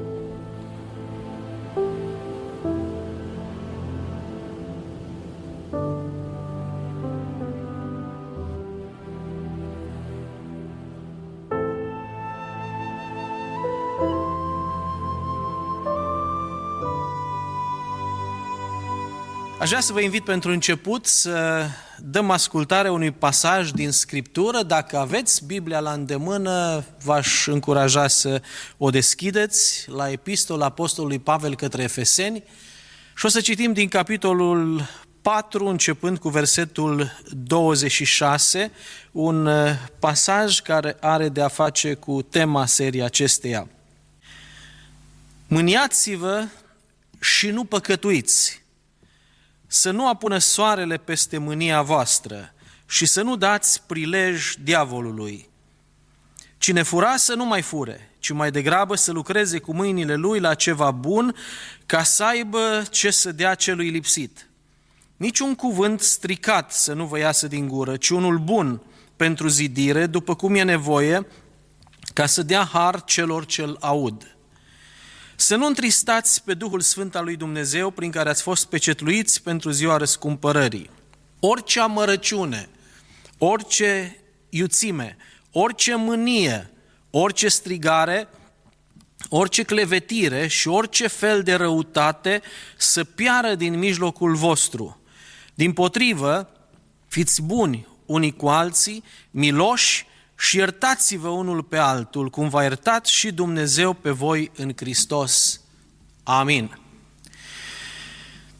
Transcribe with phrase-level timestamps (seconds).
[0.00, 0.29] you.
[19.60, 21.66] Aș vrea să vă invit pentru început să
[21.98, 24.62] dăm ascultare unui pasaj din Scriptură.
[24.62, 28.42] Dacă aveți Biblia la îndemână, v-aș încuraja să
[28.76, 32.44] o deschideți la Epistola Apostolului Pavel către Efeseni
[33.16, 34.88] și o să citim din capitolul
[35.22, 38.70] 4, începând cu versetul 26,
[39.12, 39.48] un
[39.98, 43.68] pasaj care are de a face cu tema serii acesteia.
[45.46, 46.44] Mâniați-vă
[47.20, 48.62] și nu păcătuiți,
[49.72, 52.54] să nu apună soarele peste mânia voastră
[52.86, 55.48] și să nu dați prilej diavolului.
[56.58, 60.54] Cine fura să nu mai fure, ci mai degrabă să lucreze cu mâinile lui la
[60.54, 61.34] ceva bun,
[61.86, 64.48] ca să aibă ce să dea celui lipsit.
[65.16, 68.82] Niciun cuvânt stricat să nu vă iasă din gură, ci unul bun
[69.16, 71.26] pentru zidire, după cum e nevoie,
[72.14, 74.36] ca să dea har celor ce-l aud.
[75.40, 79.70] Să nu întristați pe Duhul Sfânt al lui Dumnezeu prin care ați fost pecetluiți pentru
[79.70, 80.90] ziua răscumpărării.
[81.40, 82.68] Orice amărăciune,
[83.38, 84.16] orice
[84.48, 85.16] iuțime,
[85.52, 86.70] orice mânie,
[87.10, 88.28] orice strigare,
[89.28, 92.42] orice clevetire și orice fel de răutate
[92.76, 95.00] să piară din mijlocul vostru.
[95.54, 96.50] Din potrivă,
[97.08, 100.06] fiți buni unii cu alții, miloși
[100.40, 105.60] și iertați-vă unul pe altul, cum v-a iertat și Dumnezeu pe voi în Hristos.
[106.22, 106.78] Amin.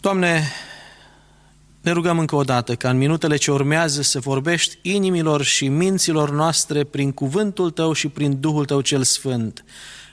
[0.01, 0.53] Doamne,
[1.81, 6.31] ne rugăm încă o dată ca în minutele ce urmează să vorbești inimilor și minților
[6.31, 9.65] noastre prin cuvântul Tău și prin Duhul Tău cel Sfânt.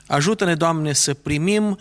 [0.05, 1.77] Ajută-ne, Doamne, să primim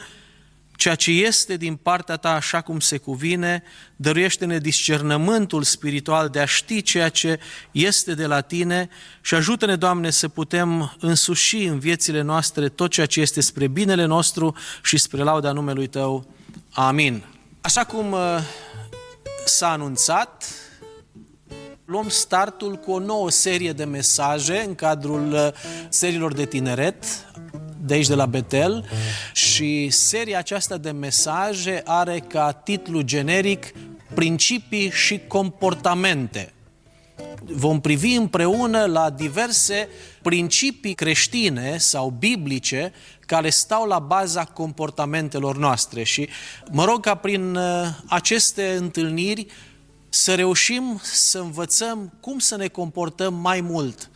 [0.76, 3.62] ceea ce este din partea ta așa cum se cuvine,
[3.96, 7.40] dăruiește-ne discernământul spiritual de a ști ceea ce
[7.70, 8.88] este de la tine
[9.20, 14.04] și ajută-ne, Doamne, să putem însuși în viețile noastre tot ceea ce este spre binele
[14.04, 16.26] nostru și spre lauda numelui Tău.
[16.72, 17.22] Amin.
[17.60, 18.38] Așa cum uh,
[19.44, 20.44] s-a anunțat,
[21.84, 25.48] luăm startul cu o nouă serie de mesaje în cadrul uh,
[25.88, 27.04] seriilor de tineret
[27.86, 28.88] de aici de la Betel.
[29.32, 33.72] Și seria aceasta de mesaje are ca titlu generic
[34.14, 36.52] Principii și comportamente.
[37.44, 39.88] Vom privi împreună la diverse
[40.22, 46.02] principii creștine sau biblice care stau la baza comportamentelor noastre.
[46.02, 46.28] Și
[46.70, 49.46] mă rog ca prin uh, aceste întâlniri
[50.08, 54.10] să reușim să învățăm cum să ne comportăm mai mult,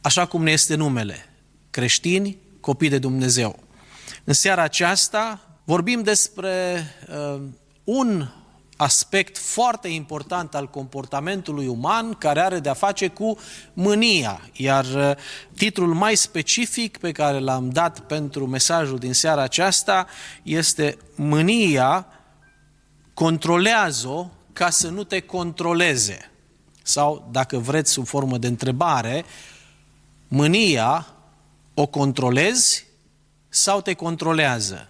[0.00, 1.26] așa cum ne este numele,
[1.74, 3.58] creștini, copii de Dumnezeu.
[4.24, 7.42] În seara aceasta vorbim despre uh,
[7.84, 8.28] un
[8.76, 13.38] aspect foarte important al comportamentului uman care are de-a face cu
[13.72, 14.40] mânia.
[14.52, 15.10] Iar uh,
[15.56, 20.06] titlul mai specific pe care l-am dat pentru mesajul din seara aceasta
[20.42, 22.06] este Mânia
[23.14, 26.30] controlează-o ca să nu te controleze.
[26.82, 29.24] Sau, dacă vreți, sub formă de întrebare,
[30.28, 31.13] mânia
[31.74, 32.86] o controlezi
[33.48, 34.88] sau te controlează?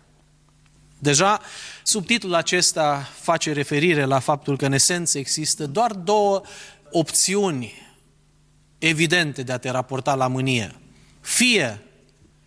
[0.99, 1.41] Deja
[1.83, 6.43] subtitlul acesta face referire la faptul că în esență există doar două
[6.91, 7.73] opțiuni
[8.79, 10.75] evidente de a te raporta la mânie.
[11.21, 11.83] Fie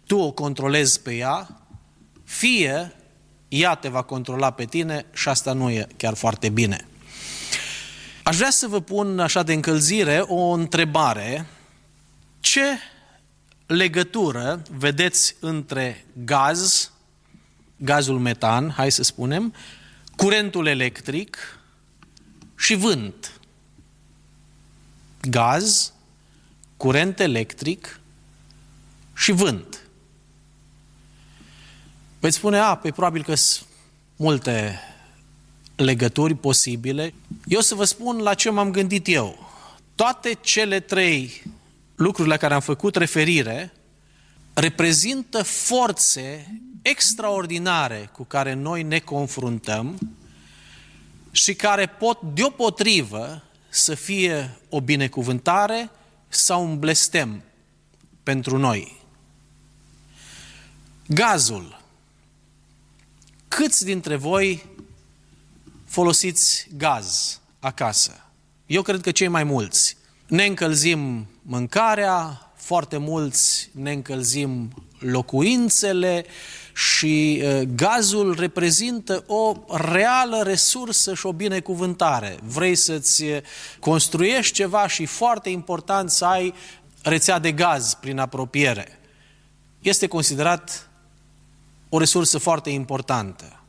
[0.06, 1.62] tu o controlezi pe ea,
[2.24, 2.96] fie
[3.48, 6.88] ea te va controla pe tine și asta nu e chiar foarte bine.
[8.24, 11.46] Aș vrea să vă pun așa de încălzire o întrebare.
[12.40, 12.64] Ce
[13.68, 16.92] legătură vedeți între gaz,
[17.78, 19.54] gazul metan, hai să spunem,
[20.16, 21.60] curentul electric
[22.58, 23.40] și vânt.
[25.22, 25.94] Gaz,
[26.78, 28.00] curent electric
[29.16, 29.82] și vânt.
[32.20, 33.68] Veți spune, a, pe probabil că sunt
[34.16, 34.80] multe
[35.76, 37.14] legături posibile.
[37.46, 39.52] Eu să vă spun la ce m-am gândit eu.
[39.96, 41.44] Toate cele trei
[41.98, 43.74] lucruri la care am făcut referire
[44.54, 50.16] reprezintă forțe extraordinare cu care noi ne confruntăm
[51.32, 55.90] și care pot deopotrivă să fie o binecuvântare
[56.28, 57.44] sau un blestem
[58.24, 59.02] pentru noi.
[61.08, 61.82] Gazul.
[63.48, 64.66] Câți dintre voi
[65.86, 68.26] folosiți gaz acasă?
[68.66, 69.98] Eu cred că cei mai mulți.
[70.28, 76.26] Ne încălzim mâncarea, foarte mulți ne încălzim locuințele
[76.74, 82.38] și uh, gazul reprezintă o reală resursă și o binecuvântare.
[82.44, 83.24] Vrei să-ți
[83.80, 86.54] construiești ceva și foarte important să ai
[87.02, 89.00] rețea de gaz prin apropiere.
[89.80, 90.90] Este considerat
[91.90, 93.62] o resursă foarte importantă.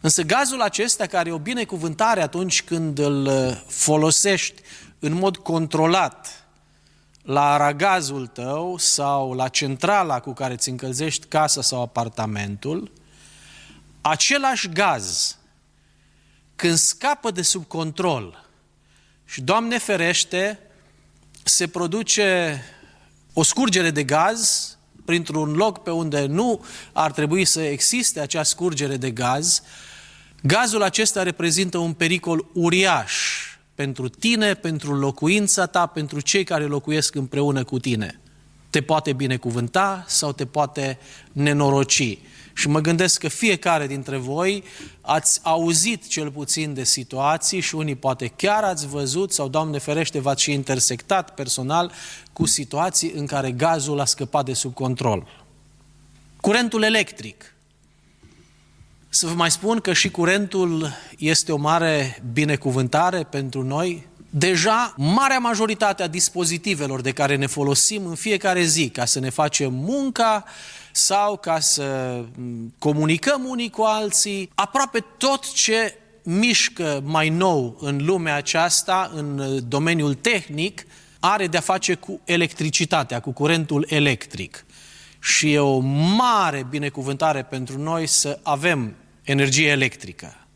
[0.00, 3.28] Însă gazul acesta, care e o binecuvântare atunci când îl
[3.68, 4.62] folosești
[4.98, 6.45] în mod controlat,
[7.26, 12.92] la aragazul tău sau la centrala cu care îți încălzești casa sau apartamentul,
[14.00, 15.36] același gaz,
[16.56, 18.44] când scapă de sub control
[19.24, 20.58] și, Doamne ferește,
[21.42, 22.60] se produce
[23.32, 24.70] o scurgere de gaz
[25.04, 29.62] printr-un loc pe unde nu ar trebui să existe acea scurgere de gaz,
[30.42, 33.14] gazul acesta reprezintă un pericol uriaș
[33.76, 38.20] pentru tine, pentru locuința ta, pentru cei care locuiesc împreună cu tine.
[38.70, 40.98] Te poate binecuvânta sau te poate
[41.32, 42.18] nenoroci.
[42.54, 44.64] Și mă gândesc că fiecare dintre voi
[45.00, 50.20] ați auzit cel puțin de situații și unii poate chiar ați văzut sau, Doamne ferește,
[50.20, 51.92] v-ați și intersectat personal
[52.32, 55.26] cu situații în care gazul a scăpat de sub control.
[56.40, 57.55] Curentul electric.
[59.16, 64.06] Să vă mai spun că și curentul este o mare binecuvântare pentru noi.
[64.30, 69.30] Deja, marea majoritate a dispozitivelor de care ne folosim în fiecare zi ca să ne
[69.30, 70.44] facem munca
[70.92, 72.20] sau ca să
[72.78, 80.14] comunicăm unii cu alții, aproape tot ce mișcă mai nou în lumea aceasta, în domeniul
[80.14, 80.86] tehnic,
[81.20, 84.64] are de-a face cu electricitatea, cu curentul electric.
[85.20, 85.78] Și e o
[86.16, 88.94] mare binecuvântare pentru noi să avem
[89.26, 90.46] energie electrică.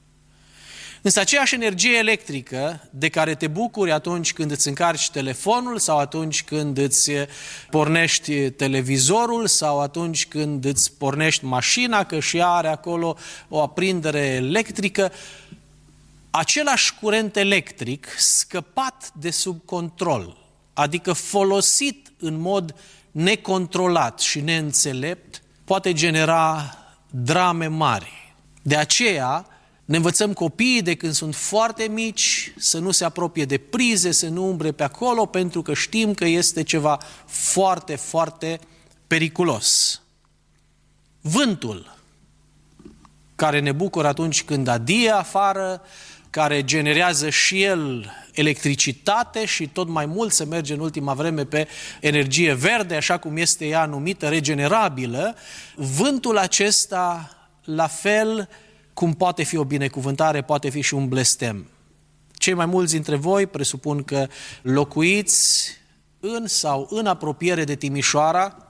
[1.03, 6.45] Însă aceeași energie electrică de care te bucuri atunci când îți încarci telefonul sau atunci
[6.45, 7.11] când îți
[7.71, 13.17] pornești televizorul sau atunci când îți pornești mașina, că și are acolo
[13.49, 15.13] o aprindere electrică,
[16.31, 20.37] același curent electric scăpat de sub control,
[20.75, 22.75] adică folosit în mod
[23.11, 26.75] necontrolat și neînțelept, poate genera
[27.11, 28.20] drame mari.
[28.63, 29.47] De aceea,
[29.85, 34.29] ne învățăm copiii de când sunt foarte mici să nu se apropie de prize, să
[34.29, 38.61] nu umbre pe acolo, pentru că știm că este ceva foarte, foarte
[39.07, 40.01] periculos.
[41.21, 41.99] Vântul,
[43.35, 45.83] care ne bucură atunci când adie afară,
[46.31, 51.69] care generează și el electricitate și tot mai mult se merge în ultima vreme pe
[52.01, 55.37] energie verde, așa cum este ea numită regenerabilă,
[55.75, 57.35] vântul acesta
[57.65, 58.49] la fel
[58.95, 61.67] cum poate fi o binecuvântare, poate fi și un blestem.
[62.33, 64.27] Cei mai mulți dintre voi presupun că
[64.63, 65.71] locuiți
[66.21, 68.67] în sau în apropiere de Timișoara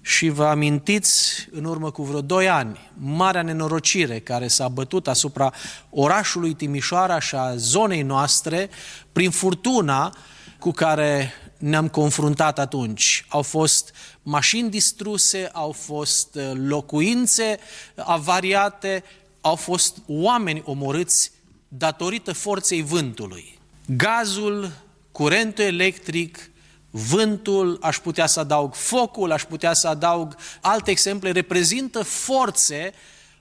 [0.00, 5.52] și vă amintiți în urmă cu vreo doi ani marea nenorocire care s-a bătut asupra
[5.90, 8.70] orașului Timișoara și a zonei noastre
[9.12, 10.16] prin furtuna
[10.58, 13.24] cu care ne-am confruntat atunci.
[13.28, 13.92] Au fost
[14.22, 17.58] mașini distruse, au fost locuințe
[17.96, 19.04] avariate,
[19.40, 21.32] au fost oameni omorâți
[21.68, 23.58] datorită forței vântului.
[23.96, 24.72] Gazul,
[25.12, 26.50] curentul electric,
[26.90, 32.92] vântul, aș putea să adaug focul, aș putea să adaug alte exemple, reprezintă forțe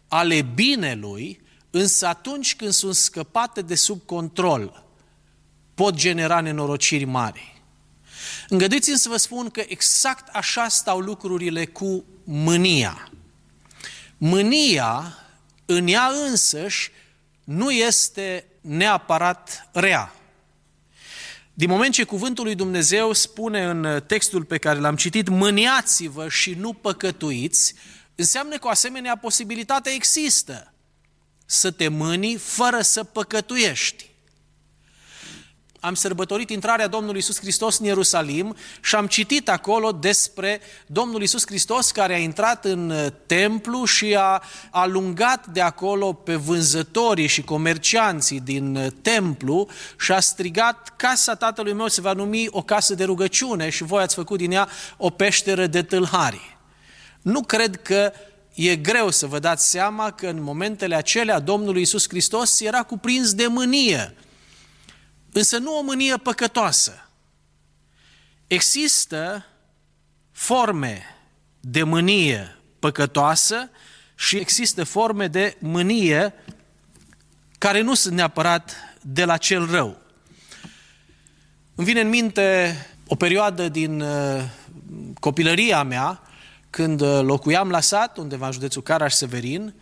[0.08, 4.84] ale binelui, însă atunci când sunt scăpate de sub control,
[5.74, 7.61] pot genera nenorociri mari.
[8.50, 13.12] Îngăduiți-mi să vă spun că exact așa stau lucrurile cu mânia.
[14.18, 15.18] Mânia
[15.66, 16.92] în ea însăși
[17.44, 20.16] nu este neapărat rea.
[21.54, 26.54] Din moment ce cuvântul lui Dumnezeu spune în textul pe care l-am citit, mâniați-vă și
[26.54, 27.74] nu păcătuiți,
[28.16, 30.74] înseamnă că o asemenea posibilitate există.
[31.46, 34.11] Să te mâni fără să păcătuiești
[35.84, 41.46] am sărbătorit intrarea Domnului Isus Hristos în Ierusalim și am citit acolo despre Domnul Isus
[41.46, 47.42] Hristos care a intrat în uh, templu și a alungat de acolo pe vânzătorii și
[47.42, 49.68] comercianții din uh, templu
[50.00, 54.02] și a strigat, casa tatălui meu se va numi o casă de rugăciune și voi
[54.02, 56.58] ați făcut din ea o peșteră de tâlhari.
[57.22, 58.12] Nu cred că
[58.54, 63.34] e greu să vă dați seama că în momentele acelea Domnul Isus Hristos era cuprins
[63.34, 64.16] de mânie
[65.32, 67.10] însă nu o mânie păcătoasă.
[68.48, 69.46] Există
[70.32, 71.04] forme
[71.60, 73.70] de mânie păcătoasă
[74.16, 76.34] și există forme de mânie
[77.58, 80.02] care nu sunt neapărat de la cel rău.
[81.76, 82.76] Îmi vine în minte
[83.08, 84.44] o perioadă din uh,
[85.20, 86.22] copilăria mea
[86.70, 89.74] când uh, locuiam la sat, undeva în județul Caraș-Severin,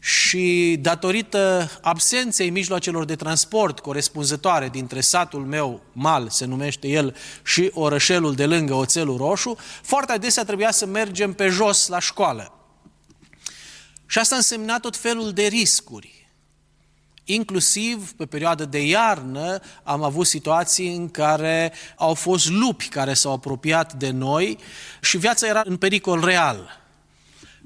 [0.00, 7.70] și datorită absenței mijloacelor de transport corespunzătoare dintre satul meu, Mal, se numește el, și
[7.74, 12.52] orășelul de lângă, Oțelul Roșu, foarte adesea trebuia să mergem pe jos la școală.
[14.06, 16.18] Și asta însemna tot felul de riscuri.
[17.24, 23.32] Inclusiv pe perioadă de iarnă am avut situații în care au fost lupi care s-au
[23.32, 24.58] apropiat de noi
[25.00, 26.86] și viața era în pericol real.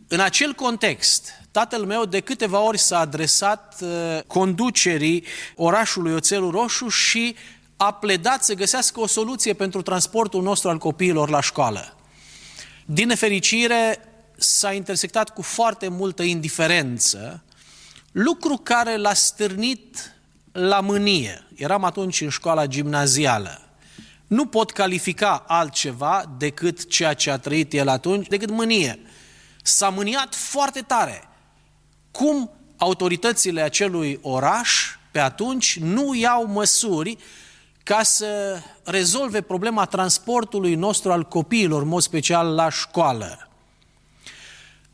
[0.09, 3.89] În acel context, tatăl meu de câteva ori s-a adresat uh,
[4.27, 5.25] conducerii
[5.57, 7.37] orașului Oțelul Roșu și
[7.77, 11.97] a pledat să găsească o soluție pentru transportul nostru al copiilor la școală.
[12.85, 13.99] Din nefericire,
[14.37, 17.43] s-a intersectat cu foarte multă indiferență,
[18.13, 20.15] lucru care l-a stârnit
[20.53, 21.47] la mânie.
[21.55, 23.61] Eram atunci în școala gimnazială.
[24.27, 28.99] Nu pot califica altceva decât ceea ce a trăit el atunci, decât mânie.
[29.63, 31.29] S-a mâniat foarte tare.
[32.13, 37.17] Cum autoritățile acelui oraș pe atunci nu iau măsuri
[37.83, 43.49] ca să rezolve problema transportului nostru al copiilor, în mod special la școală.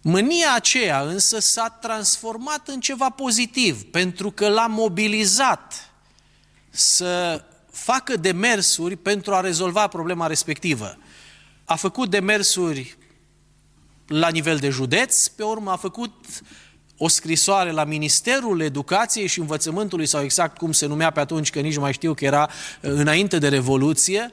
[0.03, 5.93] Mânia aceea însă s-a transformat în ceva pozitiv, pentru că l-a mobilizat
[6.71, 10.99] să facă demersuri pentru a rezolva problema respectivă.
[11.65, 12.97] A făcut demersuri
[14.07, 16.15] la nivel de județ, pe urmă a făcut
[16.99, 21.61] o scrisoare la Ministerul Educației și Învățământului, sau exact cum se numea pe atunci, că
[21.61, 24.33] nici nu mai știu că era uh, înainte de Revoluție,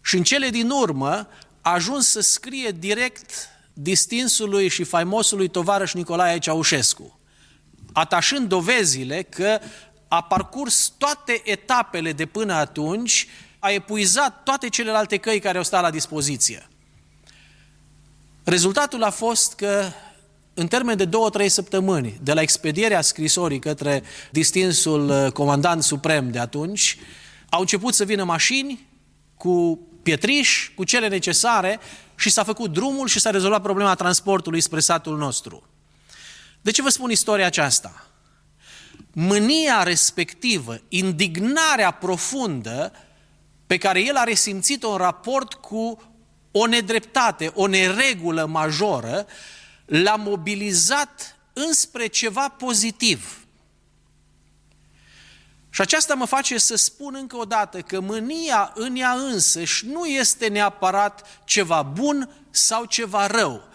[0.00, 1.28] și în cele din urmă
[1.60, 7.18] a ajuns să scrie direct distinsului și faimosului tovarăș Nicolae Ceaușescu,
[7.92, 9.58] atașând dovezile că
[10.08, 15.82] a parcurs toate etapele de până atunci, a epuizat toate celelalte căi care au stat
[15.82, 16.68] la dispoziție.
[18.44, 19.84] Rezultatul a fost că
[20.58, 26.38] în termen de două-trei săptămâni, de la expedierea scrisorii către distinsul uh, comandant suprem de
[26.38, 26.98] atunci,
[27.48, 28.86] au început să vină mașini
[29.36, 31.80] cu pietriș, cu cele necesare
[32.14, 35.62] și s-a făcut drumul și s-a rezolvat problema transportului spre satul nostru.
[36.60, 38.06] De ce vă spun istoria aceasta?
[39.12, 42.92] Mânia respectivă, indignarea profundă
[43.66, 46.02] pe care el a resimțit-o în raport cu
[46.50, 49.26] o nedreptate, o neregulă majoră,
[49.86, 53.46] l-a mobilizat înspre ceva pozitiv.
[55.70, 60.04] Și aceasta mă face să spun încă o dată că mânia în ea însăși nu
[60.06, 63.68] este neapărat ceva bun sau ceva rău.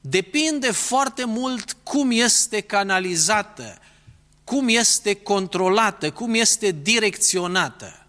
[0.00, 3.78] Depinde foarte mult cum este canalizată,
[4.44, 8.06] cum este controlată, cum este direcționată.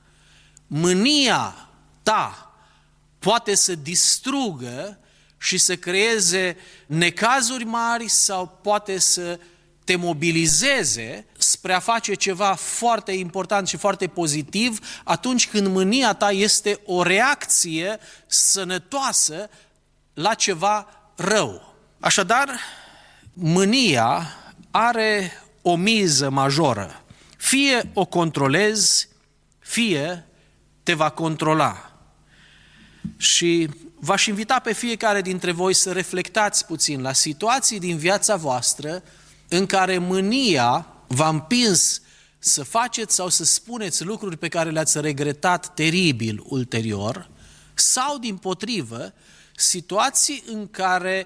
[0.67, 1.69] Mânia
[2.03, 2.53] ta
[3.19, 4.98] poate să distrugă
[5.39, 9.39] și să creeze necazuri mari sau poate să
[9.83, 16.31] te mobilizeze spre a face ceva foarte important și foarte pozitiv atunci când mânia ta
[16.31, 19.49] este o reacție sănătoasă
[20.13, 21.75] la ceva rău.
[21.99, 22.49] Așadar,
[23.33, 24.35] mânia
[24.71, 25.31] are
[25.61, 27.03] o miză majoră.
[27.37, 29.09] Fie o controlezi,
[29.59, 30.25] fie
[30.83, 31.88] te va controla.
[33.17, 39.03] Și v-aș invita pe fiecare dintre voi să reflectați puțin la situații din viața voastră
[39.47, 42.01] în care mânia v-a împins
[42.39, 47.29] să faceți sau să spuneți lucruri pe care le-ați regretat teribil ulterior,
[47.73, 49.13] sau, din potrivă,
[49.55, 51.25] situații în care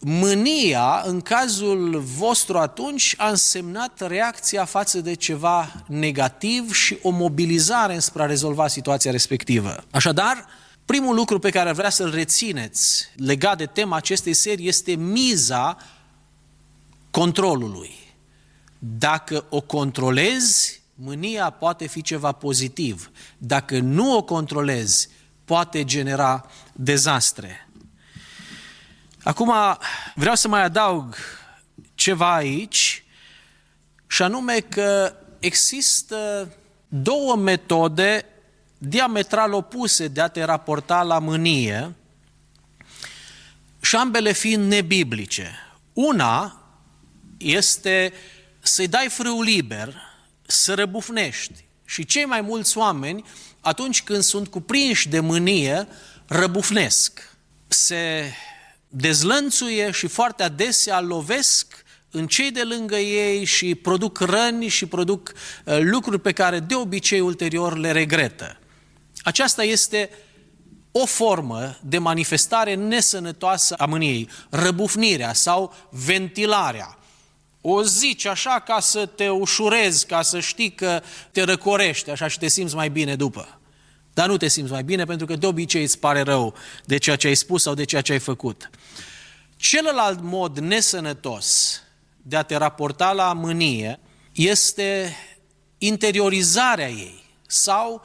[0.00, 7.94] mânia, în cazul vostru atunci, a însemnat reacția față de ceva negativ și o mobilizare
[7.94, 9.84] înspre a rezolva situația respectivă.
[9.90, 10.46] Așadar,
[10.84, 15.76] primul lucru pe care vrea să-l rețineți legat de tema acestei serii este miza
[17.10, 17.90] controlului.
[18.78, 23.10] Dacă o controlezi, mânia poate fi ceva pozitiv.
[23.38, 25.08] Dacă nu o controlezi,
[25.44, 27.65] poate genera dezastre.
[29.26, 29.52] Acum
[30.14, 31.16] vreau să mai adaug
[31.94, 33.04] ceva aici,
[34.06, 36.48] și anume că există
[36.88, 38.24] două metode
[38.78, 41.94] diametral opuse de a te raporta la mânie
[43.80, 45.50] și ambele fiind nebiblice.
[45.92, 46.62] Una
[47.36, 48.12] este
[48.58, 49.94] să-i dai frâu liber,
[50.42, 51.64] să răbufnești.
[51.84, 53.24] Și cei mai mulți oameni,
[53.60, 55.88] atunci când sunt cuprinși de mânie,
[56.26, 57.36] răbufnesc.
[57.68, 58.32] Se
[58.96, 65.32] dezlănțuie și foarte adesea lovesc în cei de lângă ei și produc răni și produc
[65.64, 68.58] uh, lucruri pe care de obicei ulterior le regretă.
[69.22, 70.10] Aceasta este
[70.92, 76.98] o formă de manifestare nesănătoasă a mâniei, răbufnirea sau ventilarea.
[77.60, 82.38] O zici așa ca să te ușurezi, ca să știi că te răcorești așa și
[82.38, 83.60] te simți mai bine după.
[84.16, 86.54] Dar nu te simți mai bine pentru că de obicei îți pare rău
[86.84, 88.70] de ceea ce ai spus sau de ceea ce ai făcut.
[89.56, 91.80] Celălalt mod nesănătos
[92.16, 94.00] de a te raporta la mânie
[94.32, 95.16] este
[95.78, 98.02] interiorizarea ei sau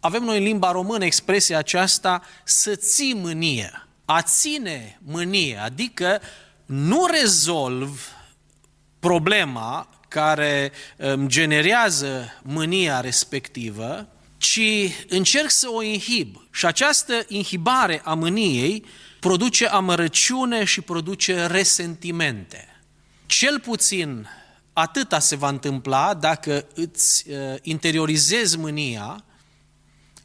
[0.00, 3.86] avem noi în limba română expresia aceasta să ții mânie.
[4.04, 6.20] A ține mânie, adică
[6.66, 8.08] nu rezolv
[8.98, 14.08] problema care îmi generează mânia respectivă,
[14.40, 14.60] ci
[15.08, 16.46] încerc să o inhib.
[16.50, 18.84] Și această inhibare a mâniei
[19.20, 22.82] produce amărăciune și produce resentimente.
[23.26, 24.28] Cel puțin
[24.72, 29.24] atâta se va întâmpla dacă îți uh, interiorizezi mânia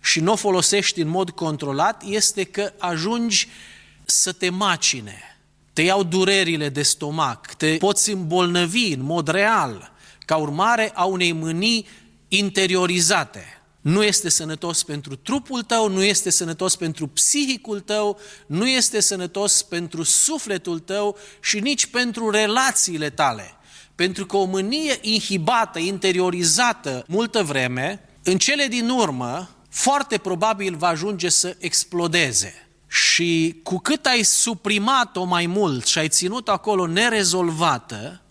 [0.01, 3.47] și nu o folosești în mod controlat, este că ajungi
[4.05, 5.37] să te macine.
[5.73, 9.91] Te iau durerile de stomac, te poți îmbolnăvi în mod real,
[10.25, 11.87] ca urmare a unei mânii
[12.27, 18.99] interiorizate nu este sănătos pentru trupul tău, nu este sănătos pentru psihicul tău, nu este
[18.99, 23.55] sănătos pentru sufletul tău și nici pentru relațiile tale.
[23.95, 30.87] Pentru că o mânie inhibată, interiorizată multă vreme, în cele din urmă, foarte probabil va
[30.87, 32.67] ajunge să explodeze.
[32.87, 38.21] Și cu cât ai suprimat-o mai mult și ai ținut acolo nerezolvată,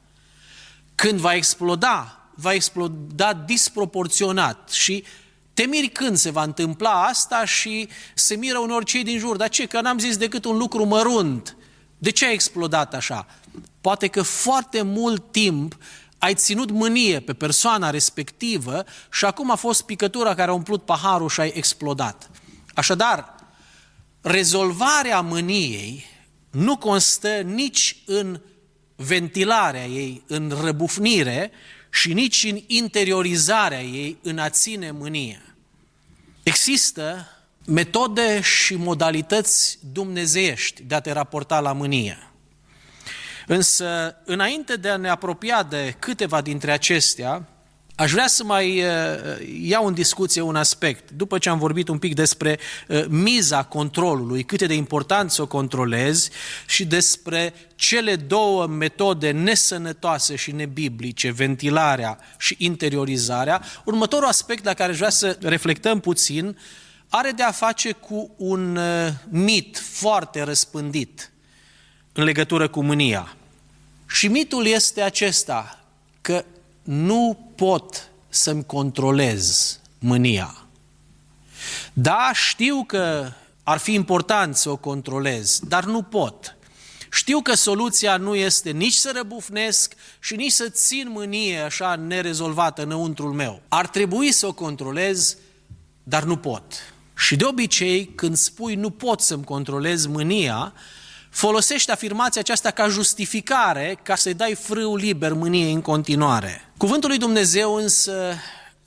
[0.94, 5.04] când va exploda, va exploda disproporționat și
[5.54, 9.36] te miri când se va întâmpla asta și se miră unor cei din jur.
[9.36, 9.66] Dar ce?
[9.66, 11.56] Că n-am zis decât un lucru mărunt.
[11.98, 13.26] De ce a explodat așa?
[13.80, 15.76] Poate că foarte mult timp
[16.18, 21.28] ai ținut mânie pe persoana respectivă și acum a fost picătura care a umplut paharul
[21.28, 22.30] și ai explodat.
[22.74, 23.34] Așadar,
[24.20, 26.04] rezolvarea mâniei
[26.50, 28.40] nu constă nici în
[28.96, 31.50] ventilarea ei, în răbufnire,
[31.90, 35.43] și nici în interiorizarea ei, în a ține mânie.
[36.44, 37.28] Există
[37.66, 42.18] metode și modalități dumnezeiești de a te raporta la mânie.
[43.46, 47.48] Însă, înainte de a ne apropia de câteva dintre acestea,
[47.96, 48.88] Aș vrea să mai uh,
[49.62, 54.42] iau în discuție un aspect, după ce am vorbit un pic despre uh, miza controlului,
[54.42, 56.30] cât e de important să o controlezi
[56.66, 63.62] și despre cele două metode nesănătoase și nebiblice, ventilarea și interiorizarea.
[63.84, 66.58] Următorul aspect la care aș vrea să reflectăm puțin
[67.08, 71.32] are de a face cu un uh, mit foarte răspândit
[72.12, 73.36] în legătură cu mânia.
[74.06, 75.84] Și mitul este acesta,
[76.20, 76.44] că
[76.84, 80.56] nu pot să-mi controlez mânia.
[81.92, 86.56] Da, știu că ar fi important să o controlez, dar nu pot.
[87.10, 92.82] Știu că soluția nu este nici să răbufnesc și nici să țin mânie așa nerezolvată
[92.82, 93.62] înăuntrul meu.
[93.68, 95.36] Ar trebui să o controlez,
[96.02, 96.64] dar nu pot.
[97.16, 100.72] Și de obicei, când spui nu pot să-mi controlez mânia,
[101.30, 106.63] folosește afirmația aceasta ca justificare ca să-i dai frâu liber mâniei în continuare.
[106.84, 108.34] Cuvântul lui Dumnezeu însă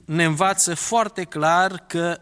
[0.06, 2.20] ne învață foarte clar că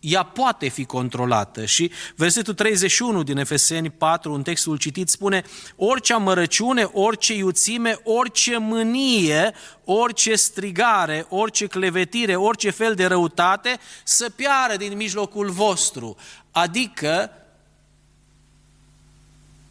[0.00, 5.42] ea poate fi controlată și versetul 31 din Efeseni 4, în textul citit, spune
[5.76, 14.30] orice amărăciune, orice iuțime, orice mânie, orice strigare, orice clevetire, orice fel de răutate să
[14.30, 16.16] piară din mijlocul vostru.
[16.50, 17.30] Adică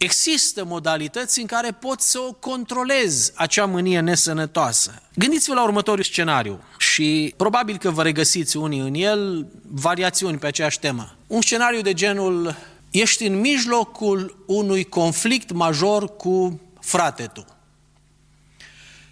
[0.02, 5.02] Există modalități în care poți să o controlezi, acea mânie nesănătoasă.
[5.14, 10.78] Gândiți-vă la următorul scenariu și probabil că vă regăsiți unii în el variațiuni pe aceeași
[10.78, 11.16] temă.
[11.26, 12.56] Un scenariu de genul,
[12.90, 17.44] ești în mijlocul unui conflict major cu frate tu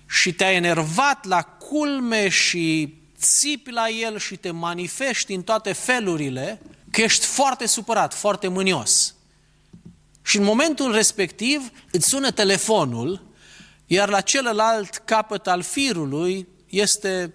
[0.06, 6.60] și te-ai enervat la culme și țipi la el și te manifesti în toate felurile
[6.90, 9.12] că ești foarte supărat, foarte mânios.
[10.28, 13.26] Și în momentul respectiv îți sună telefonul,
[13.86, 17.34] iar la celălalt capăt al firului este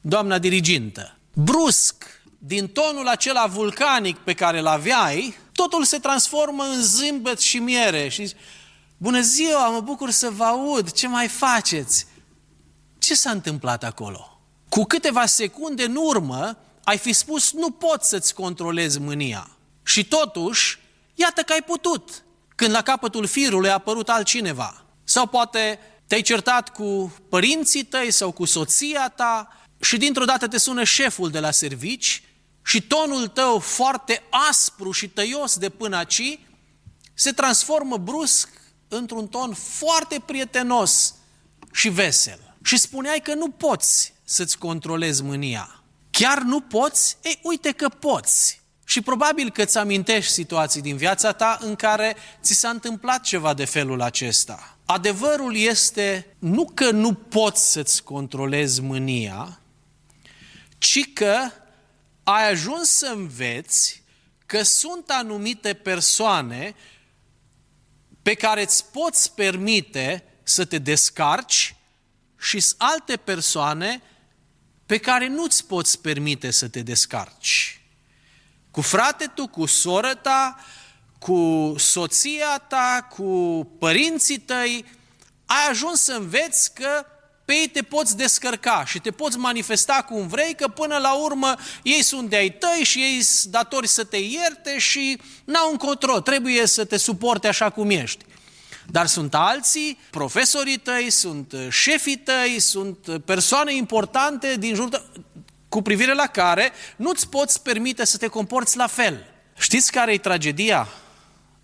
[0.00, 1.18] doamna dirigintă.
[1.34, 7.58] Brusc, din tonul acela vulcanic pe care îl aveai, totul se transformă în zâmbet și
[7.58, 8.34] miere și
[8.96, 12.06] Bună ziua, mă bucur să vă aud, ce mai faceți?
[12.98, 14.40] Ce s-a întâmplat acolo?
[14.68, 19.50] Cu câteva secunde în urmă ai fi spus nu poți să-ți controlezi mânia.
[19.82, 20.78] Și totuși,
[21.20, 24.84] Iată că ai putut, când la capătul firului a apărut altcineva.
[25.04, 29.48] Sau poate te-ai certat cu părinții tăi sau cu soția ta
[29.80, 32.22] și dintr-o dată te sună șeful de la servici
[32.64, 36.40] și tonul tău foarte aspru și tăios de până aici
[37.14, 38.48] se transformă brusc
[38.88, 41.14] într-un ton foarte prietenos
[41.72, 42.54] și vesel.
[42.62, 45.82] Și spuneai că nu poți să-ți controlezi mânia.
[46.10, 47.16] Chiar nu poți?
[47.22, 48.59] Ei, uite că poți.
[48.90, 53.54] Și probabil că îți amintești situații din viața ta în care ți s-a întâmplat ceva
[53.54, 54.78] de felul acesta.
[54.84, 59.60] Adevărul este nu că nu poți să-ți controlezi mânia,
[60.78, 61.36] ci că
[62.22, 64.02] ai ajuns să înveți
[64.46, 66.74] că sunt anumite persoane
[68.22, 71.74] pe care îți poți permite să te descarci
[72.38, 74.02] și alte persoane
[74.86, 77.79] pe care nu-ți poți permite să te descarci.
[78.70, 80.56] Cu frate tu, cu soră ta,
[81.18, 83.24] cu soția ta, cu
[83.78, 84.84] părinții tăi,
[85.46, 87.06] ai ajuns să înveți că
[87.44, 91.54] pe ei te poți descărca și te poți manifesta cum vrei, că până la urmă
[91.82, 96.20] ei sunt de ai tăi și ei sunt datori să te ierte și n-au încotro,
[96.20, 98.24] trebuie să te suporte așa cum ești.
[98.86, 104.88] Dar sunt alții, profesorii tăi, sunt șefii tăi, sunt persoane importante din jur
[105.70, 109.26] cu privire la care nu-ți poți permite să te comporți la fel.
[109.58, 110.88] Știți care e tragedia?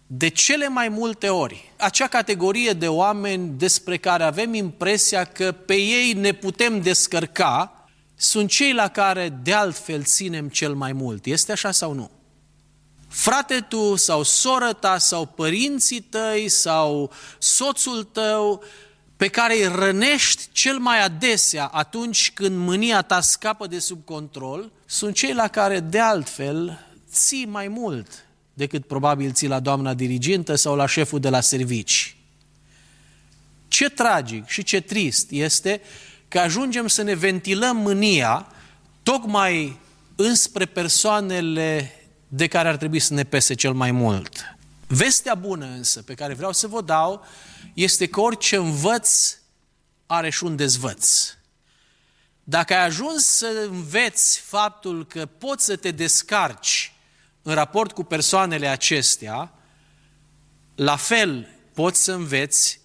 [0.06, 5.74] De cele mai multe ori, acea categorie de oameni despre care avem impresia că pe
[5.74, 11.26] ei ne putem descărca, sunt cei la care de altfel ținem cel mai mult.
[11.26, 12.10] Este așa sau nu?
[13.08, 18.62] Frate tu sau soră ta sau părinții tăi sau soțul tău
[19.16, 24.70] pe care îi rănești cel mai adesea atunci când mânia ta scapă de sub control,
[24.86, 30.54] sunt cei la care de altfel ții mai mult decât probabil ții la doamna dirigintă
[30.54, 32.16] sau la șeful de la servici.
[33.68, 35.80] Ce tragic și ce trist este
[36.28, 38.46] că ajungem să ne ventilăm mânia
[39.02, 39.78] tocmai
[40.16, 41.92] înspre persoanele
[42.28, 44.55] de care ar trebui să ne pese cel mai mult.
[44.86, 47.24] Vestea bună însă pe care vreau să vă dau
[47.74, 49.36] este că orice învăț
[50.06, 51.34] are și un dezvăț.
[52.44, 56.92] Dacă ai ajuns să înveți faptul că poți să te descarci
[57.42, 59.52] în raport cu persoanele acestea,
[60.74, 62.80] la fel poți să înveți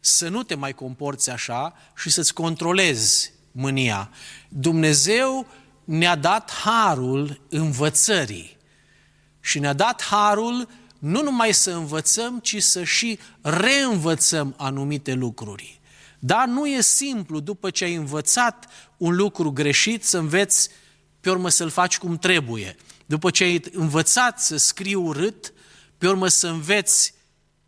[0.00, 4.10] să nu te mai comporți așa și să-ți controlezi mânia.
[4.48, 5.46] Dumnezeu
[5.84, 8.56] ne-a dat harul învățării
[9.40, 10.68] și ne-a dat harul
[10.98, 15.80] nu numai să învățăm, ci să și reînvățăm anumite lucruri.
[16.18, 20.68] Dar nu e simplu, după ce ai învățat un lucru greșit, să înveți
[21.20, 22.76] pe urmă să-l faci cum trebuie.
[23.06, 25.52] După ce ai învățat să scrii urât,
[25.98, 27.14] pe urmă să înveți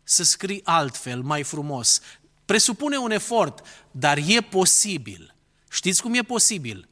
[0.03, 2.01] să scrii altfel, mai frumos.
[2.45, 5.35] Presupune un efort, dar e posibil.
[5.69, 6.87] Știți cum e posibil?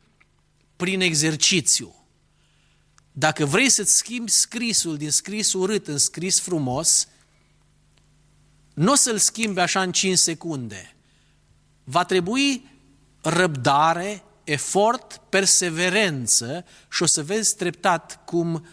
[0.75, 1.96] Prin exercițiu.
[3.19, 7.07] Dacă vrei să-ți schimbi scrisul din scris urât în scris frumos,
[8.73, 10.95] nu o să-l schimbi așa în 5 secunde.
[11.83, 12.69] Va trebui
[13.21, 18.67] răbdare, efort, perseverență și o să vezi treptat cum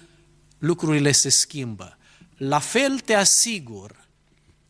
[0.59, 1.99] lucrurile se schimbă.
[2.37, 4.09] La fel te asigur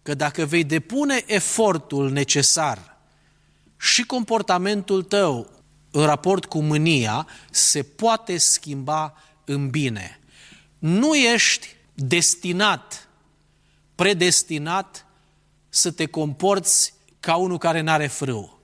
[0.02, 2.98] că dacă vei depune efortul necesar
[3.76, 10.20] și comportamentul tău în raport cu mânia, se poate schimba în bine.
[10.78, 13.08] Nu ești destinat,
[13.94, 15.06] predestinat
[15.68, 18.60] să te comporți ca unul care n-are frâu.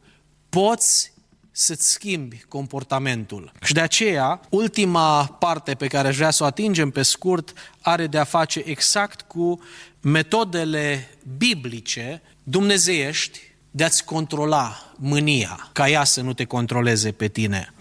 [0.48, 1.12] Poți
[1.50, 3.52] să-ți schimbi comportamentul.
[3.62, 8.06] Și de aceea, ultima parte pe care aș vrea să o atingem pe scurt are
[8.06, 9.60] de a face exact cu
[10.00, 13.40] metodele biblice, dumnezeiești,
[13.70, 17.74] de a-ți controla mânia, ca ea să nu te controleze pe tine.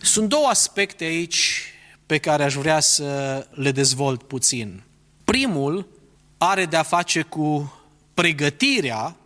[0.00, 1.62] Sunt două aspecte aici
[2.08, 4.82] pe care aș vrea să le dezvolt puțin.
[5.24, 5.88] Primul
[6.38, 7.72] are de a face cu
[8.14, 9.16] pregătirea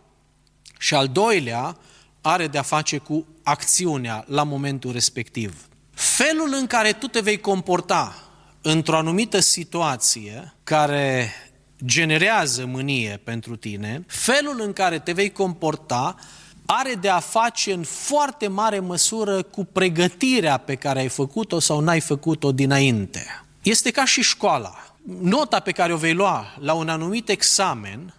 [0.79, 1.77] și al doilea
[2.21, 5.67] are de a face cu acțiunea la momentul respectiv.
[5.93, 8.15] Felul în care tu te vei comporta
[8.61, 11.33] într-o anumită situație care
[11.85, 16.15] generează mânie pentru tine, felul în care te vei comporta
[16.65, 21.79] are de a face în foarte mare măsură cu pregătirea pe care ai făcut-o sau
[21.79, 23.25] n-ai făcut-o dinainte.
[23.61, 24.95] Este ca și școala.
[25.21, 28.13] Nota pe care o vei lua la un anumit examen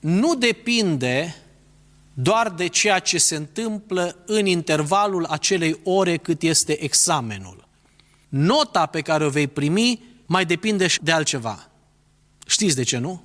[0.00, 1.36] nu depinde
[2.14, 7.68] doar de ceea ce se întâmplă în intervalul acelei ore cât este examenul.
[8.28, 11.68] Nota pe care o vei primi mai depinde și de altceva.
[12.46, 13.22] Știți de ce nu?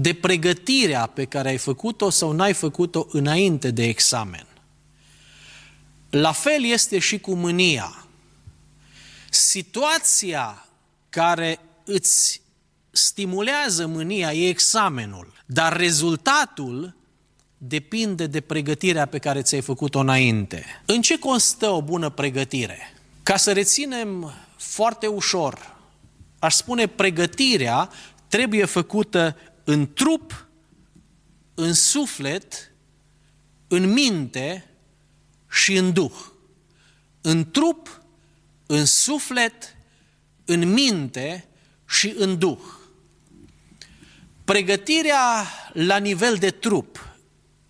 [0.00, 4.46] De pregătirea pe care ai făcut-o sau n-ai făcut-o înainte de examen.
[6.10, 8.06] La fel este și cu mânia.
[9.30, 10.66] Situația
[11.08, 12.40] care îți
[12.90, 16.94] stimulează mânia e examenul, dar rezultatul
[17.58, 20.64] depinde de pregătirea pe care ți-ai făcut-o înainte.
[20.86, 22.94] În ce constă o bună pregătire?
[23.22, 25.76] Ca să reținem foarte ușor,
[26.38, 27.90] aș spune pregătirea
[28.28, 29.36] trebuie făcută
[29.68, 30.46] în trup,
[31.54, 32.72] în suflet,
[33.68, 34.70] în minte
[35.50, 36.12] și în duh.
[37.20, 38.02] În trup,
[38.66, 39.76] în suflet,
[40.44, 41.48] în minte
[41.88, 42.58] și în duh.
[44.44, 47.16] Pregătirea la nivel de trup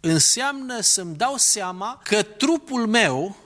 [0.01, 3.37] înseamnă să-mi dau seama că trupul meu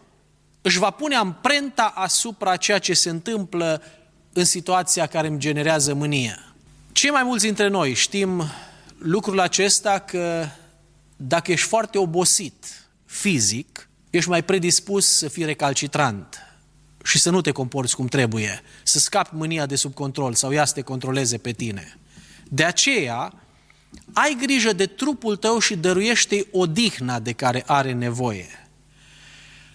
[0.62, 3.82] își va pune amprenta asupra ceea ce se întâmplă
[4.32, 6.51] în situația care îmi generează mânie.
[6.92, 8.42] Cei mai mulți dintre noi știm
[8.98, 10.46] lucrul acesta că
[11.16, 16.36] dacă ești foarte obosit fizic, ești mai predispus să fii recalcitrant
[17.04, 20.64] și să nu te comporți cum trebuie, să scapi mânia de sub control sau ea
[20.64, 21.98] să te controleze pe tine.
[22.48, 23.34] De aceea,
[24.12, 28.68] ai grijă de trupul tău și dăruiește odihna de care are nevoie.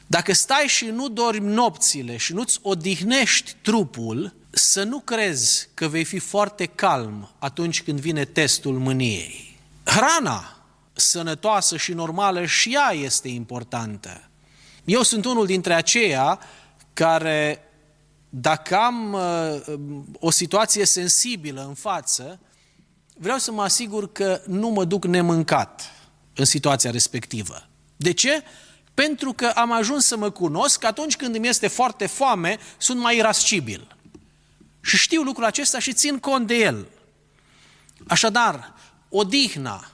[0.08, 6.04] Dacă stai și nu dormi nopțile și nu-ți odihnești trupul, să nu crezi că vei
[6.04, 9.60] fi foarte calm atunci când vine testul mâniei.
[9.84, 10.58] Hrana
[10.94, 14.30] sănătoasă și normală și ea este importantă.
[14.86, 16.40] Eu sunt unul dintre aceia
[16.94, 17.60] care,
[18.30, 19.74] dacă am uh,
[20.20, 22.40] o situație sensibilă în față,
[23.18, 25.92] vreau să mă asigur că nu mă duc nemâncat
[26.34, 27.68] în situația respectivă.
[27.96, 28.44] De ce?
[28.94, 33.00] Pentru că am ajuns să mă cunosc că atunci când îmi este foarte foame, sunt
[33.00, 33.97] mai irascibil.
[34.88, 36.88] Și știu lucrul acesta și țin cont de el.
[38.08, 38.74] Așadar,
[39.10, 39.92] odihna,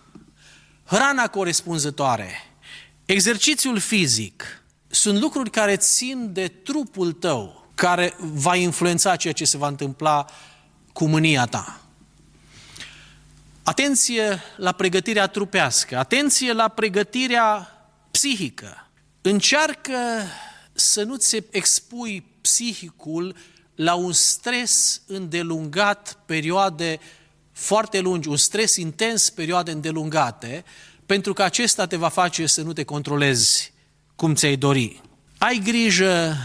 [0.85, 2.31] hrana corespunzătoare,
[3.05, 9.57] exercițiul fizic, sunt lucruri care țin de trupul tău, care va influența ceea ce se
[9.57, 10.25] va întâmpla
[10.91, 11.81] cu mânia ta.
[13.63, 17.71] Atenție la pregătirea trupească, atenție la pregătirea
[18.11, 18.87] psihică.
[19.21, 19.97] Încearcă
[20.73, 23.35] să nu-ți expui psihicul
[23.75, 26.99] la un stres îndelungat, perioade
[27.51, 30.63] foarte lungi, un stres intens, perioade îndelungate,
[31.05, 33.73] pentru că acesta te va face să nu te controlezi
[34.15, 35.01] cum ți-ai dori.
[35.37, 36.35] Ai grijă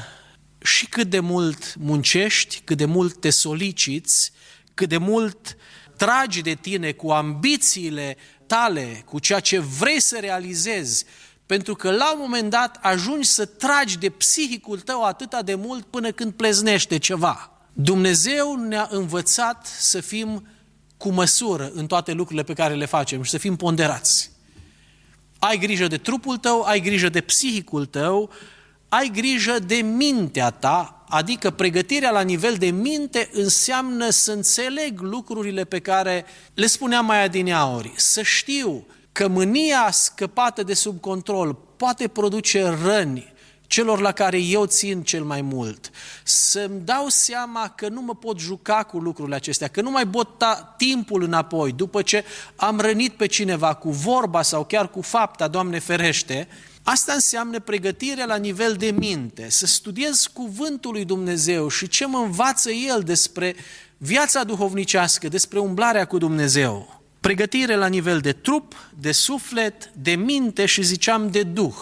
[0.62, 4.32] și cât de mult muncești, cât de mult te soliciți,
[4.74, 5.56] cât de mult
[5.96, 11.04] tragi de tine cu ambițiile tale, cu ceea ce vrei să realizezi,
[11.48, 15.84] pentru că la un moment dat ajungi să tragi de psihicul tău atâta de mult
[15.84, 17.50] până când pleznește ceva.
[17.72, 20.46] Dumnezeu ne-a învățat să fim
[20.96, 24.30] cu măsură în toate lucrurile pe care le facem și să fim ponderați.
[25.38, 28.30] Ai grijă de trupul tău, ai grijă de psihicul tău,
[28.88, 35.64] ai grijă de mintea ta, adică pregătirea la nivel de minte înseamnă să înțeleg lucrurile
[35.64, 38.87] pe care le spuneam mai adineauri, să știu
[39.18, 43.33] că mânia scăpată de sub control poate produce răni
[43.66, 45.90] celor la care eu țin cel mai mult,
[46.24, 50.38] să-mi dau seama că nu mă pot juca cu lucrurile acestea, că nu mai pot
[50.38, 52.24] ta timpul înapoi după ce
[52.57, 56.48] am rănit pe cineva cu vorba sau chiar cu fapta, Doamne ferește,
[56.83, 62.18] Asta înseamnă pregătire la nivel de minte, să studiez cuvântul lui Dumnezeu și ce mă
[62.18, 63.54] învață El despre
[63.96, 66.97] viața duhovnicească, despre umblarea cu Dumnezeu.
[67.20, 71.76] Pregătire la nivel de trup, de suflet, de minte și ziceam de duh.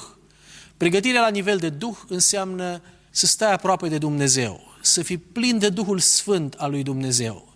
[0.77, 5.69] Pregătirea la nivel de duh înseamnă să stai aproape de Dumnezeu, să fii plin de
[5.69, 7.55] Duhul Sfânt al lui Dumnezeu.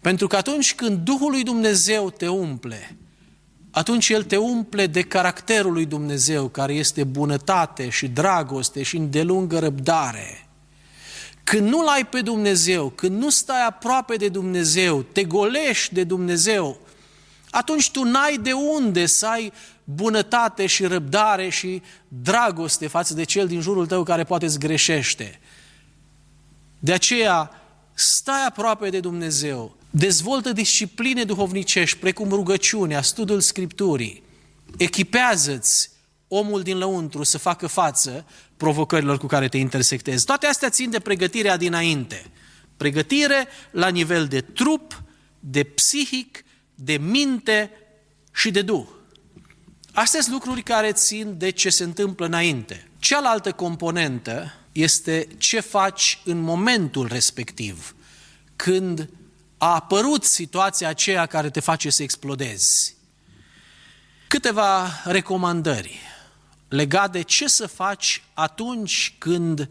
[0.00, 2.96] Pentru că atunci când Duhul lui Dumnezeu te umple,
[3.70, 9.58] atunci El te umple de caracterul lui Dumnezeu, care este bunătate și dragoste și îndelungă
[9.58, 10.48] răbdare.
[11.44, 16.80] Când nu-L ai pe Dumnezeu, când nu stai aproape de Dumnezeu, te golești de Dumnezeu,
[17.54, 19.52] atunci tu n-ai de unde să ai
[19.84, 25.40] bunătate și răbdare și dragoste față de cel din jurul tău care poate îți greșește.
[26.78, 27.50] De aceea,
[27.94, 34.22] stai aproape de Dumnezeu, dezvoltă discipline duhovnicești, precum rugăciunea, studiul Scripturii,
[34.76, 35.90] echipează-ți
[36.28, 38.24] omul din lăuntru să facă față
[38.56, 40.24] provocărilor cu care te intersectezi.
[40.24, 42.24] Toate astea țin de pregătirea dinainte.
[42.76, 45.02] Pregătire la nivel de trup,
[45.40, 47.70] de psihic, de minte
[48.32, 48.86] și de duh.
[49.92, 52.88] Astea sunt lucruri care țin de ce se întâmplă înainte.
[52.98, 57.94] Cealaltă componentă este ce faci în momentul respectiv,
[58.56, 59.08] când
[59.58, 62.96] a apărut situația aceea care te face să explodezi.
[64.28, 65.98] Câteva recomandări
[66.68, 69.68] legate de ce să faci atunci când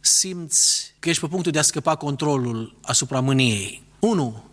[0.00, 3.82] simți că ești pe punctul de a scăpa controlul asupra mâniei.
[3.98, 4.47] 1.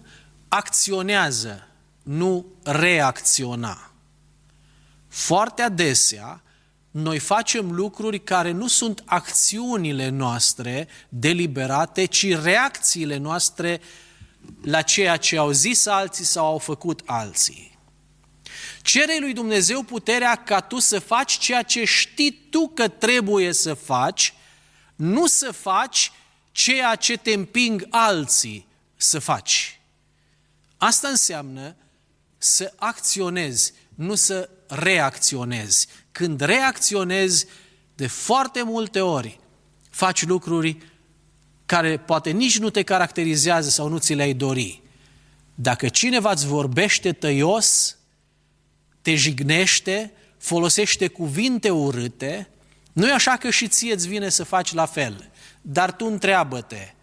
[0.48, 1.68] Acționează,
[2.04, 3.92] nu reacționa.
[5.08, 6.42] Foarte adesea,
[6.92, 13.82] noi facem lucruri care nu sunt acțiunile noastre deliberate, ci reacțiile noastre
[14.62, 17.78] la ceea ce au zis alții sau au făcut alții.
[18.82, 23.74] Cere lui Dumnezeu puterea ca tu să faci ceea ce știi tu că trebuie să
[23.74, 24.34] faci,
[24.96, 26.12] nu să faci
[26.52, 29.75] ceea ce te împing alții să faci.
[30.78, 31.76] Asta înseamnă
[32.38, 35.88] să acționezi, nu să reacționezi.
[36.12, 37.46] Când reacționezi,
[37.96, 39.40] de foarte multe ori
[39.90, 40.78] faci lucruri
[41.66, 44.82] care poate nici nu te caracterizează sau nu ți le-ai dori.
[45.56, 47.98] Dacă cineva îți vorbește tăios,
[49.02, 52.50] te jignește, folosește cuvinte urâte,
[52.94, 55.32] nu e așa că și ție îți vine să faci la fel.
[55.62, 56.94] Dar tu întreabă-te,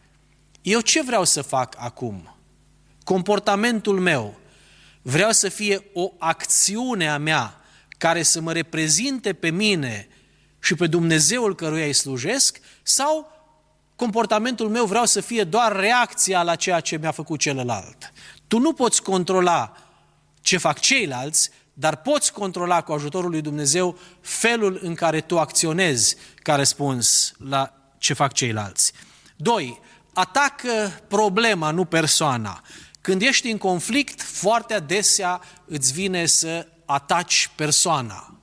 [0.63, 2.37] eu ce vreau să fac acum?
[3.05, 4.39] Comportamentul meu,
[5.03, 7.61] vreau să fie o acțiune a mea
[7.99, 10.09] care să mă reprezinte pe mine
[10.61, 13.31] și pe Dumnezeul căruia îi slujesc sau
[13.97, 18.13] comportamentul meu vreau să fie doar reacția la ceea ce mi-a făcut celălalt.
[18.47, 19.73] Tu nu poți controla
[20.41, 26.17] ce fac ceilalți, dar poți controla cu ajutorul lui Dumnezeu felul în care tu acționezi
[26.43, 28.93] ca răspuns la ce fac ceilalți.
[29.37, 29.81] Doi,
[30.13, 32.63] atacă problema, nu persoana.
[33.03, 38.35] Când ești în conflict, foarte adesea îți vine să ataci persoana,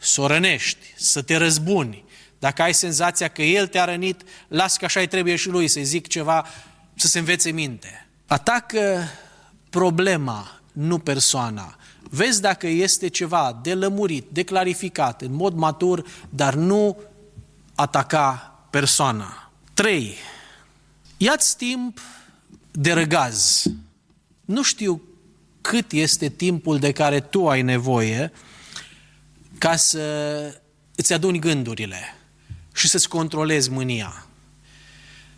[0.00, 2.04] să o rănești, să te răzbuni.
[2.38, 6.06] Dacă ai senzația că el te-a rănit, las că așa trebuie și lui, să-i zic
[6.06, 6.46] ceva,
[6.94, 8.08] să se învețe minte.
[8.26, 9.08] Atacă
[9.70, 11.76] problema, nu persoana.
[12.10, 16.98] Vezi dacă este ceva de lămurit, de clarificat, în mod matur, dar nu
[17.74, 19.50] ataca persoana.
[19.74, 20.16] 3.
[21.16, 22.00] Ia-ți timp
[22.76, 23.64] de răgaz.
[24.44, 25.02] Nu știu
[25.60, 28.32] cât este timpul de care tu ai nevoie
[29.58, 30.00] ca să
[30.94, 32.14] îți aduni gândurile
[32.74, 34.26] și să-ți controlezi mânia.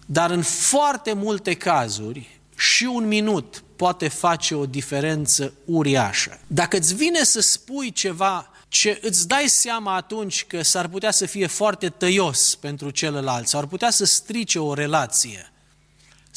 [0.07, 6.41] Dar în foarte multe cazuri, și un minut poate face o diferență uriașă.
[6.47, 11.27] Dacă îți vine să spui ceva ce îți dai seama atunci că s-ar putea să
[11.27, 15.53] fie foarte tăios pentru celălalt, sau ar putea să strice o relație,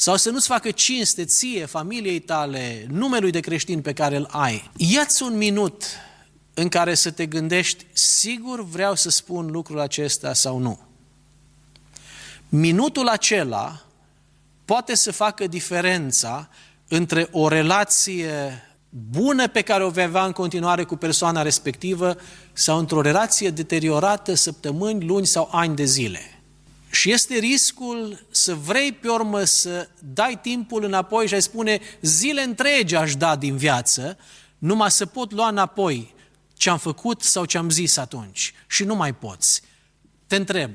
[0.00, 4.70] sau să nu-ți facă cinste ție, familiei tale, numelui de creștin pe care îl ai.
[4.76, 5.84] Ia-ți un minut
[6.54, 10.80] în care să te gândești, sigur vreau să spun lucrul acesta sau nu.
[12.48, 13.82] Minutul acela
[14.64, 16.48] poate să facă diferența
[16.88, 18.62] între o relație
[19.10, 22.16] bună pe care o vei avea în continuare cu persoana respectivă
[22.52, 26.39] sau într-o relație deteriorată săptămâni, luni sau ani de zile.
[26.90, 32.42] Și este riscul să vrei pe urmă să dai timpul înapoi și ai spune zile
[32.42, 34.18] întregi aș da din viață,
[34.58, 36.14] numai să pot lua înapoi
[36.54, 38.54] ce am făcut sau ce am zis atunci.
[38.66, 39.62] Și nu mai poți.
[40.26, 40.70] Te întreb,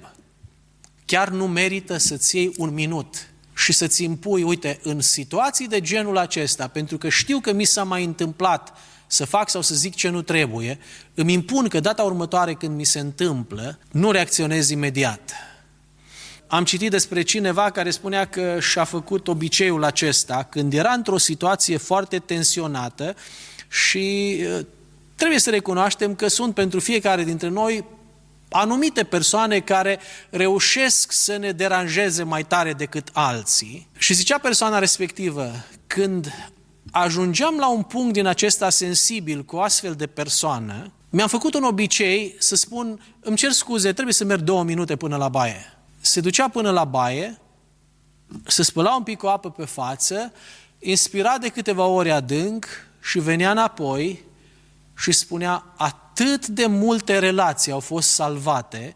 [1.06, 6.18] chiar nu merită să-ți iei un minut și să-ți impui, uite, în situații de genul
[6.18, 10.10] acesta, pentru că știu că mi s-a mai întâmplat să fac sau să zic ce
[10.10, 10.80] nu trebuie,
[11.14, 15.32] îmi impun că data următoare când mi se întâmplă, nu reacționez imediat
[16.48, 21.78] am citit despre cineva care spunea că și-a făcut obiceiul acesta când era într-o situație
[21.78, 23.16] foarte tensionată
[23.70, 24.38] și
[25.16, 27.86] trebuie să recunoaștem că sunt pentru fiecare dintre noi
[28.50, 33.88] anumite persoane care reușesc să ne deranjeze mai tare decât alții.
[33.98, 35.52] Și zicea persoana respectivă,
[35.88, 36.52] când
[36.92, 41.64] ajungeam la un punct din acesta sensibil cu o astfel de persoană, mi-am făcut un
[41.64, 45.75] obicei să spun, îmi cer scuze, trebuie să merg două minute până la baie
[46.06, 47.38] se ducea până la baie,
[48.46, 50.34] se spăla un pic cu apă pe față,
[50.80, 52.66] inspira de câteva ori adânc
[53.02, 54.24] și venea înapoi
[54.98, 58.96] și spunea atât de multe relații au fost salvate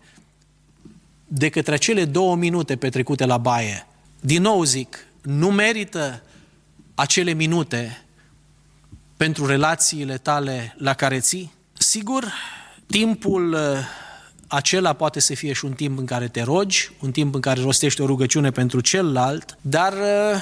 [1.28, 3.88] de către cele două minute petrecute la baie.
[4.20, 6.24] Din nou zic, nu merită
[6.96, 8.04] acele minute
[9.18, 11.52] pentru relațiile tale la care ții?
[11.74, 12.34] Sigur,
[12.86, 13.58] timpul
[14.50, 17.62] acela poate să fie și un timp în care te rogi, un timp în care
[17.62, 20.42] rostești o rugăciune pentru celălalt, dar uh,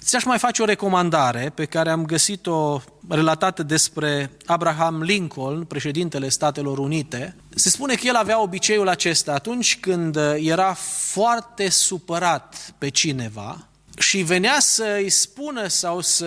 [0.00, 6.78] ți-aș mai face o recomandare pe care am găsit-o relatată despre Abraham Lincoln, președintele Statelor
[6.78, 7.36] Unite.
[7.54, 10.76] Se spune că el avea obiceiul acesta atunci când uh, era
[11.10, 13.68] foarte supărat pe cineva
[13.98, 16.26] și venea să îi spună sau să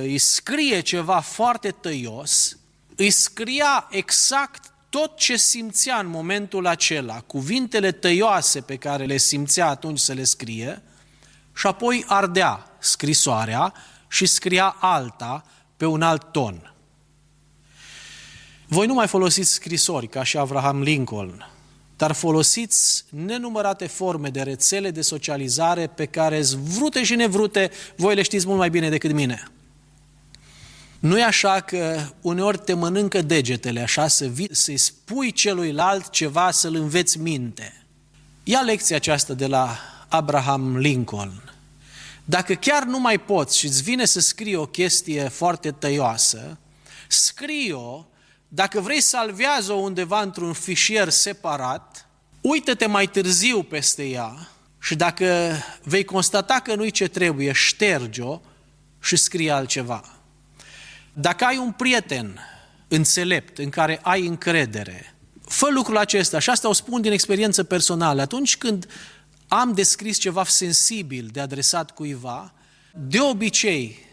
[0.00, 2.56] îi scrie ceva foarte tăios,
[2.96, 9.66] îi scria exact tot ce simțea în momentul acela, cuvintele tăioase pe care le simțea
[9.68, 10.82] atunci să le scrie,
[11.54, 13.74] și apoi ardea scrisoarea
[14.08, 15.44] și scria alta
[15.76, 16.72] pe un alt ton.
[18.66, 21.50] Voi nu mai folosiți scrisori ca și Abraham Lincoln,
[21.96, 28.22] dar folosiți nenumărate forme de rețele de socializare pe care, vrute și nevrute, voi le
[28.22, 29.50] știți mult mai bine decât mine.
[30.98, 36.50] Nu e așa că uneori te mănâncă degetele, așa să vii, să-i spui celuilalt ceva,
[36.50, 37.86] să-l înveți minte.
[38.44, 39.78] Ia lecția aceasta de la
[40.08, 41.52] Abraham Lincoln.
[42.24, 46.58] Dacă chiar nu mai poți și îți vine să scrii o chestie foarte tăioasă,
[47.08, 48.06] scrie-o,
[48.48, 52.08] dacă vrei salvează-o undeva într-un fișier separat,
[52.40, 54.48] uită-te mai târziu peste ea
[54.80, 58.40] și dacă vei constata că nu-i ce trebuie, șterge-o
[59.00, 60.17] și scrie altceva.
[61.20, 62.38] Dacă ai un prieten
[62.88, 65.14] înțelept, în care ai încredere,
[65.44, 68.20] fă lucrul acesta și asta o spun din experiență personală.
[68.20, 68.86] Atunci când
[69.48, 72.52] am descris ceva sensibil de adresat cuiva,
[72.94, 74.06] de obicei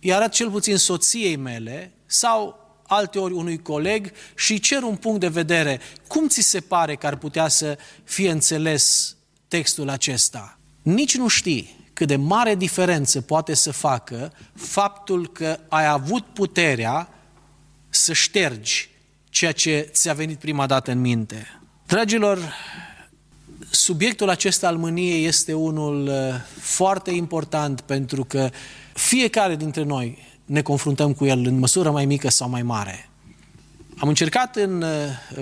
[0.00, 5.28] îi arăt cel puțin soției mele sau alteori unui coleg și cer un punct de
[5.28, 5.80] vedere.
[6.06, 9.16] Cum ți se pare că ar putea să fie înțeles
[9.48, 10.58] textul acesta?
[10.82, 17.08] Nici nu știi cât de mare diferență poate să facă faptul că ai avut puterea
[17.88, 18.88] să ștergi
[19.28, 21.60] ceea ce ți-a venit prima dată în minte.
[21.86, 22.54] Dragilor,
[23.70, 26.14] subiectul acesta al mâniei este unul uh,
[26.60, 28.50] foarte important pentru că
[28.94, 33.08] fiecare dintre noi ne confruntăm cu el în măsură mai mică sau mai mare.
[33.98, 34.90] Am încercat în uh,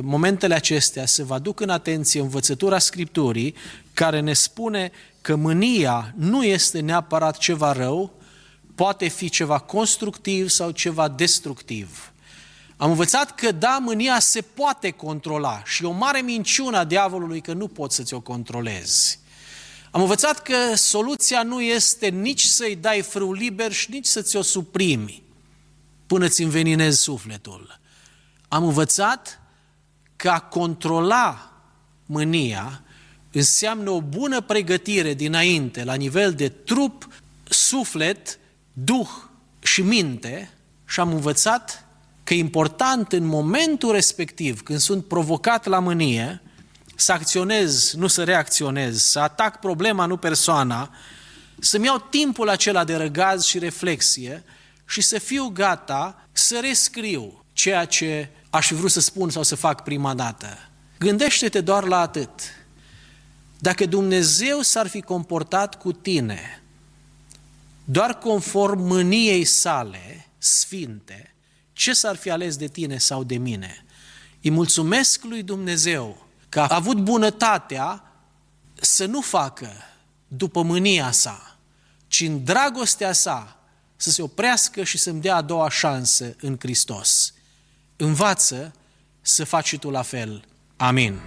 [0.03, 3.55] momentele acestea să vă aduc în atenție învățătura Scripturii
[3.93, 4.91] care ne spune
[5.21, 8.13] că mânia nu este neapărat ceva rău,
[8.75, 12.13] poate fi ceva constructiv sau ceva destructiv.
[12.77, 17.53] Am învățat că da, mânia se poate controla și o mare minciună a diavolului că
[17.53, 19.19] nu poți să ți-o controlezi.
[19.91, 24.43] Am învățat că soluția nu este nici să-i dai frâu liber și nici să ți-o
[24.43, 25.23] suprimi
[26.07, 27.83] până ți înveninezi sufletul.
[28.55, 29.41] Am învățat
[30.17, 31.53] că a controla
[32.07, 32.83] mânia
[33.33, 37.09] înseamnă o bună pregătire dinainte, la nivel de trup,
[37.49, 38.39] suflet,
[38.73, 39.09] duh
[39.59, 40.51] și minte
[40.87, 41.87] și am învățat
[42.25, 46.43] că e important în momentul respectiv, când sunt provocat la mânie,
[46.95, 50.91] să acționez, nu să reacționez, să atac problema, nu persoana,
[51.59, 54.45] să-mi iau timpul acela de răgaz și reflexie
[54.87, 59.55] și să fiu gata să rescriu ceea ce aș fi vrut să spun sau să
[59.55, 60.59] fac prima dată.
[60.99, 62.31] Gândește-te doar la atât.
[63.59, 66.63] Dacă Dumnezeu s-ar fi comportat cu tine
[67.85, 71.35] doar conform mâniei sale sfinte,
[71.73, 73.85] ce s-ar fi ales de tine sau de mine?
[74.43, 78.13] Îi mulțumesc lui Dumnezeu că a avut bunătatea
[78.75, 79.73] să nu facă
[80.29, 81.59] după mânia sa,
[82.07, 83.57] ci în dragostea sa
[83.97, 87.35] să se oprească și să-mi dea a doua șansă în Hristos.
[87.97, 88.73] Învață
[89.21, 90.45] să faci și tu la fel.
[90.77, 91.21] Amin.